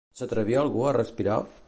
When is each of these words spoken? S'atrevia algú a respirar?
S'atrevia 0.19 0.63
algú 0.63 0.81
a 0.87 0.95
respirar? 0.99 1.39